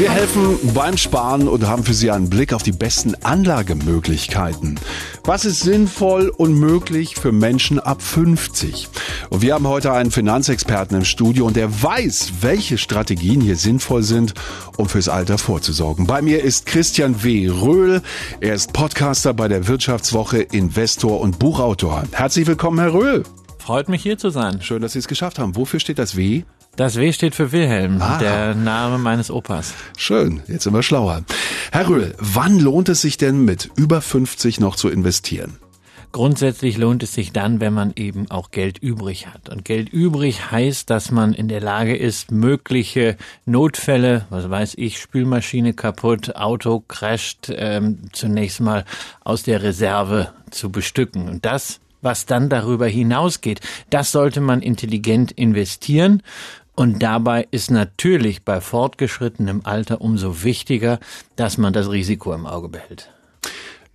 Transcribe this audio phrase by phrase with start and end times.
[0.00, 4.80] Wir helfen beim Sparen und haben für Sie einen Blick auf die besten Anlagemöglichkeiten.
[5.24, 8.88] Was ist sinnvoll und möglich für Menschen ab 50?
[9.30, 14.02] Und wir haben heute einen Finanzexperten im Studio und der weiß, welche Strategien hier sinnvoll
[14.02, 14.34] sind,
[14.76, 16.06] um fürs Alter vorzusorgen.
[16.06, 17.48] Bei mir ist Christian W.
[17.48, 18.02] Röhl.
[18.40, 22.04] Er ist Podcaster bei der Wirtschaftswoche, Investor und Buchautor.
[22.12, 23.24] Herzlich willkommen, Herr Röhl.
[23.58, 24.62] Freut mich hier zu sein.
[24.62, 25.54] Schön, dass Sie es geschafft haben.
[25.56, 26.44] Wofür steht das W?
[26.80, 28.16] Das W steht für Wilhelm, ah.
[28.16, 29.74] der Name meines Opas.
[29.98, 31.24] Schön, jetzt sind wir schlauer.
[31.72, 35.58] Herr Röhl, wann lohnt es sich denn mit über 50 noch zu investieren?
[36.10, 39.50] Grundsätzlich lohnt es sich dann, wenn man eben auch Geld übrig hat.
[39.50, 45.00] Und Geld übrig heißt, dass man in der Lage ist, mögliche Notfälle, was weiß ich,
[45.00, 48.86] Spülmaschine kaputt, Auto crasht, ähm, zunächst mal
[49.22, 51.28] aus der Reserve zu bestücken.
[51.28, 56.22] Und das was dann darüber hinausgeht, das sollte man intelligent investieren.
[56.74, 60.98] Und dabei ist natürlich bei fortgeschrittenem Alter umso wichtiger,
[61.36, 63.10] dass man das Risiko im Auge behält.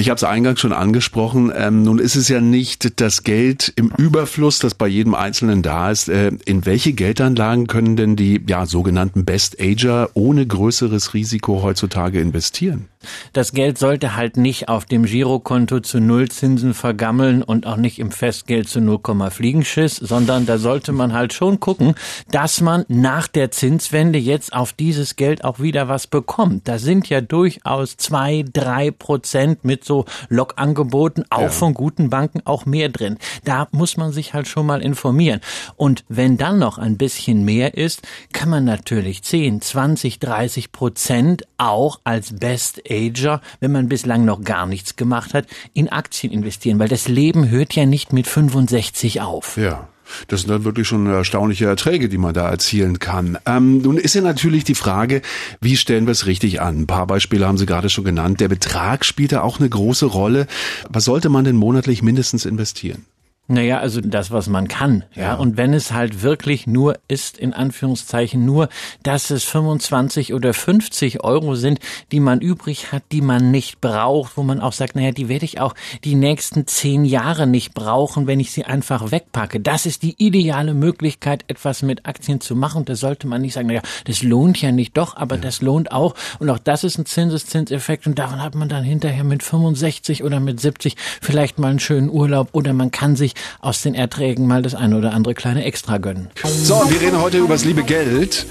[0.00, 1.52] Ich habe es eingangs schon angesprochen.
[1.54, 5.90] Ähm, nun ist es ja nicht das Geld im Überfluss, das bei jedem Einzelnen da
[5.90, 6.08] ist.
[6.08, 12.18] Äh, in welche Geldanlagen können denn die ja, sogenannten Best Ager ohne größeres Risiko heutzutage
[12.18, 12.86] investieren?
[13.32, 18.10] Das Geld sollte halt nicht auf dem Girokonto zu Nullzinsen vergammeln und auch nicht im
[18.10, 21.94] Festgeld zu 0, Fliegenschiss, sondern da sollte man halt schon gucken,
[22.30, 26.68] dass man nach der Zinswende jetzt auf dieses Geld auch wieder was bekommt.
[26.68, 31.48] Da sind ja durchaus zwei, drei Prozent mit so Lokangeboten, auch ja.
[31.48, 33.18] von guten Banken, auch mehr drin.
[33.44, 35.40] Da muss man sich halt schon mal informieren.
[35.76, 41.44] Und wenn dann noch ein bisschen mehr ist, kann man natürlich 10, 20, 30 Prozent
[41.56, 46.78] auch als Best Ager, wenn man bislang noch gar nichts gemacht hat, in Aktien investieren,
[46.78, 49.56] weil das Leben hört ja nicht mit 65 auf.
[49.56, 49.88] Ja.
[50.28, 53.38] Das sind dann wirklich schon erstaunliche Erträge, die man da erzielen kann.
[53.46, 55.22] Ähm, nun ist ja natürlich die Frage,
[55.60, 56.80] wie stellen wir es richtig an?
[56.80, 58.40] Ein paar Beispiele haben Sie gerade schon genannt.
[58.40, 60.46] Der Betrag spielt da auch eine große Rolle.
[60.88, 63.04] Was sollte man denn monatlich mindestens investieren?
[63.50, 65.02] Naja, also das, was man kann.
[65.16, 65.22] Ja.
[65.22, 65.34] ja.
[65.34, 68.68] Und wenn es halt wirklich nur ist, in Anführungszeichen nur,
[69.02, 71.80] dass es 25 oder 50 Euro sind,
[72.12, 75.44] die man übrig hat, die man nicht braucht, wo man auch sagt, naja, die werde
[75.44, 75.74] ich auch
[76.04, 79.58] die nächsten zehn Jahre nicht brauchen, wenn ich sie einfach wegpacke.
[79.58, 82.84] Das ist die ideale Möglichkeit, etwas mit Aktien zu machen.
[82.84, 85.40] Da sollte man nicht sagen, naja, das lohnt ja nicht doch, aber ja.
[85.40, 86.14] das lohnt auch.
[86.38, 90.38] Und auch das ist ein Zinseszinseffekt und davon hat man dann hinterher mit 65 oder
[90.38, 94.62] mit 70 vielleicht mal einen schönen Urlaub oder man kann sich aus den Erträgen mal
[94.62, 96.28] das eine oder andere kleine Extra gönnen.
[96.44, 98.46] So, wir reden heute über das liebe Geld.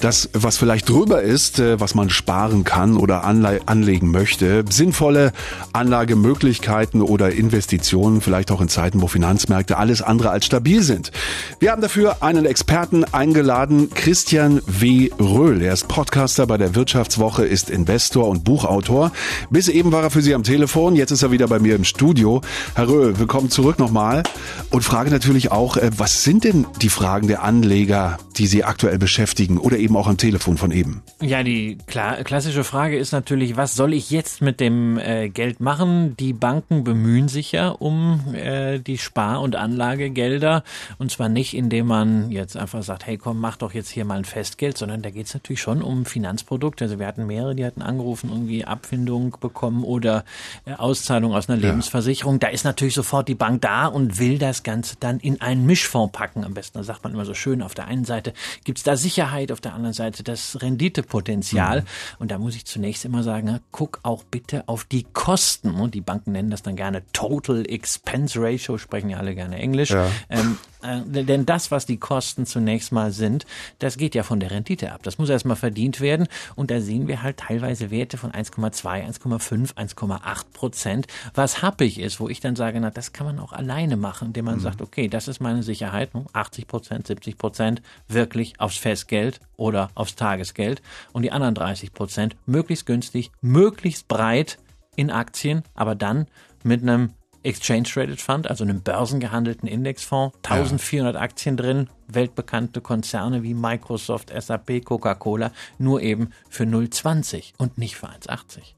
[0.00, 4.64] Das, was vielleicht drüber ist, äh, was man sparen kann oder anle anlegen möchte.
[4.68, 5.32] Sinnvolle
[5.72, 11.10] Anlagemöglichkeiten oder Investitionen, vielleicht auch in Zeiten, wo Finanzmärkte alles andere als stabil sind.
[11.58, 15.10] Wir haben dafür einen Experten eingeladen, Christian W.
[15.18, 15.62] Röhl.
[15.62, 19.12] Er ist Podcaster bei der Wirtschaftswoche, ist Investor und Buchautor.
[19.50, 21.84] Bis eben war er für Sie am Telefon, jetzt ist er wieder bei mir im
[21.84, 22.40] Studio.
[22.74, 24.22] Herr Röhl, willkommen zurück nochmal.
[24.70, 28.96] Und frage natürlich auch, äh, was sind denn die Fragen der Anleger, die Sie aktuell
[28.96, 31.02] beschäftigen oder eben auch am Telefon von eben?
[31.20, 35.60] Ja, die klar, klassische Frage ist natürlich, was soll ich jetzt mit dem äh, Geld
[35.60, 36.16] machen?
[36.16, 40.64] Die Banken bemühen sich ja um äh, die Spar- und Anlagegelder
[40.96, 44.16] und zwar nicht, indem man jetzt einfach sagt, hey komm, mach doch jetzt hier mal
[44.16, 46.84] ein Festgeld, sondern da geht es natürlich schon um Finanzprodukte.
[46.84, 50.24] Also wir hatten mehrere, die hatten angerufen, irgendwie Abfindung bekommen oder
[50.64, 52.36] äh, Auszahlung aus einer Lebensversicherung.
[52.36, 52.38] Ja.
[52.38, 56.12] Da ist natürlich sofort die Bank da und will das Ganze dann in einen Mischfonds
[56.16, 56.78] packen am besten.
[56.78, 58.29] Da sagt man immer so schön, auf der einen Seite
[58.64, 61.80] gibt's da Sicherheit, auf der anderen Seite das Renditepotenzial.
[61.80, 61.86] Mhm.
[62.18, 65.74] Und da muss ich zunächst immer sagen, guck auch bitte auf die Kosten.
[65.74, 69.90] Und die Banken nennen das dann gerne Total Expense Ratio, sprechen ja alle gerne Englisch.
[69.90, 70.06] Ja.
[70.28, 73.46] Ähm, äh, denn das, was die Kosten zunächst mal sind,
[73.78, 75.02] das geht ja von der Rendite ab.
[75.02, 76.28] Das muss erstmal verdient werden.
[76.56, 82.20] Und da sehen wir halt teilweise Werte von 1,2, 1,5, 1,8 Prozent, was happig ist,
[82.20, 84.60] wo ich dann sage, na, das kann man auch alleine machen, indem man mhm.
[84.60, 90.16] sagt, okay, das ist meine Sicherheit, 80 Prozent, 70 Prozent wirklich aufs Festgeld oder aufs
[90.16, 94.58] Tagesgeld und die anderen 30 Prozent möglichst günstig, möglichst breit
[94.96, 96.26] in Aktien, aber dann
[96.62, 101.20] mit einem Exchange Traded Fund, also einem börsengehandelten Indexfonds, 1400 ja.
[101.20, 108.08] Aktien drin, weltbekannte Konzerne wie Microsoft, SAP, Coca-Cola, nur eben für 0,20 und nicht für
[108.08, 108.74] 1,80.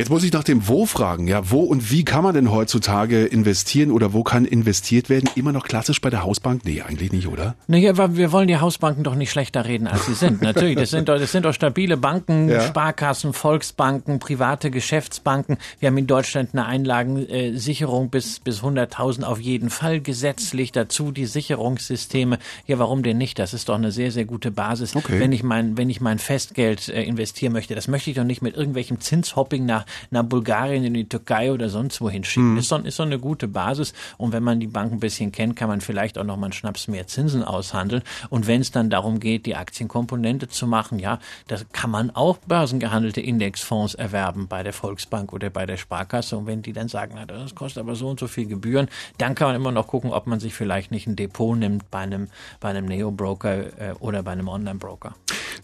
[0.00, 1.28] Jetzt muss ich nach dem Wo fragen.
[1.28, 5.28] Ja, wo und wie kann man denn heutzutage investieren oder wo kann investiert werden?
[5.34, 6.62] Immer noch klassisch bei der Hausbank?
[6.64, 7.54] Nee, eigentlich nicht, oder?
[7.66, 10.40] Nee, aber wir wollen die Hausbanken doch nicht schlechter reden, als sie sind.
[10.42, 12.66] Natürlich, das sind doch, das sind doch stabile Banken, ja.
[12.66, 15.58] Sparkassen, Volksbanken, private Geschäftsbanken.
[15.80, 20.72] Wir haben in Deutschland eine Einlagensicherung bis, bis 100.000 auf jeden Fall gesetzlich.
[20.72, 22.38] Dazu die Sicherungssysteme.
[22.66, 23.38] Ja, warum denn nicht?
[23.38, 25.20] Das ist doch eine sehr, sehr gute Basis, okay.
[25.20, 27.74] wenn ich mein, wenn ich mein Festgeld äh, investieren möchte.
[27.74, 31.68] Das möchte ich doch nicht mit irgendwelchem Zinshopping nach, nach Bulgarien, in die Türkei oder
[31.68, 32.52] sonst wohin schicken.
[32.52, 32.58] Mhm.
[32.58, 33.92] Ist, doch, ist doch eine gute Basis.
[34.18, 36.52] Und wenn man die Bank ein bisschen kennt, kann man vielleicht auch noch mal einen
[36.52, 38.02] Schnaps mehr Zinsen aushandeln.
[38.28, 42.38] Und wenn es dann darum geht, die Aktienkomponente zu machen, ja, das kann man auch
[42.38, 46.36] börsengehandelte Indexfonds erwerben bei der Volksbank oder bei der Sparkasse.
[46.36, 48.88] Und wenn die dann sagen, na, das kostet aber so und so viel Gebühren,
[49.18, 52.00] dann kann man immer noch gucken, ob man sich vielleicht nicht ein Depot nimmt bei
[52.00, 52.28] einem,
[52.60, 55.14] bei einem Neo-Broker äh, oder bei einem Online-Broker.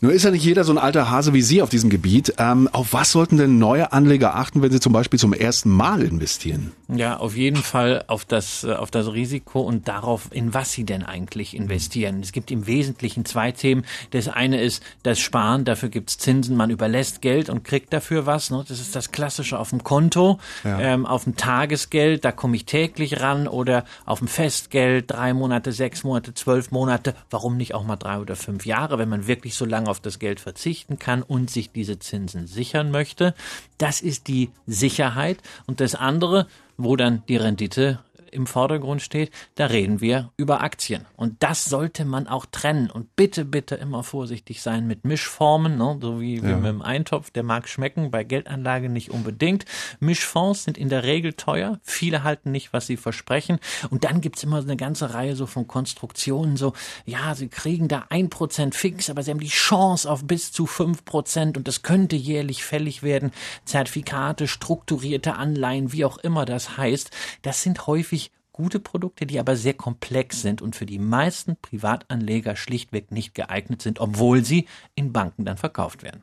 [0.01, 2.35] Nur ist ja nicht jeder so ein alter Hase wie Sie auf diesem Gebiet.
[2.39, 6.03] Ähm, auf was sollten denn neue Anleger achten, wenn sie zum Beispiel zum ersten Mal
[6.03, 6.73] investieren?
[6.89, 10.85] Ja, auf jeden Fall auf das, äh, auf das Risiko und darauf, in was sie
[10.85, 12.21] denn eigentlich investieren.
[12.23, 13.85] Es gibt im Wesentlichen zwei Themen.
[14.11, 18.51] Das eine ist das Sparen, dafür gibt's Zinsen, man überlässt Geld und kriegt dafür was.
[18.51, 18.65] Ne?
[18.69, 20.79] Das ist das Klassische auf dem Konto, ja.
[20.79, 25.73] ähm, auf dem Tagesgeld, da komme ich täglich ran oder auf dem Festgeld, drei Monate,
[25.73, 29.55] sechs Monate, zwölf Monate, warum nicht auch mal drei oder fünf Jahre, wenn man wirklich
[29.55, 33.35] so lange lang auf das Geld verzichten kann und sich diese Zinsen sichern möchte.
[33.77, 35.43] Das ist die Sicherheit.
[35.67, 36.47] Und das andere,
[36.79, 38.01] wo dann die Rendite
[38.33, 41.07] im Vordergrund steht, da reden wir über Aktien.
[41.17, 42.91] Und das sollte man auch trennen.
[42.91, 45.99] Und bitte, bitte immer vorsichtig sein mit Mischformen, ne?
[46.01, 46.43] so wie, ja.
[46.43, 49.65] wie mit dem Eintopf, der mag schmecken, bei Geldanlage nicht unbedingt.
[50.01, 51.79] Mischfonds sind in der Regel teuer.
[51.83, 53.59] Viele halten nicht, was sie versprechen.
[53.91, 56.73] Und dann gibt's immer eine ganze Reihe so von Konstruktionen, so,
[57.05, 60.67] ja, sie kriegen da ein Prozent fix, aber sie haben die Chance auf bis zu
[60.67, 63.33] fünf Prozent und das könnte jährlich fällig werden.
[63.65, 67.11] Zertifikate, strukturierte Anleihen, wie auch immer das heißt,
[67.43, 68.26] das sind häufig
[68.57, 73.83] gute Produkte, die aber sehr komplex sind und für die meisten Privatanleger schlichtweg nicht geeignet
[73.83, 76.23] sind, obwohl sie in Banken dann verkauft werden.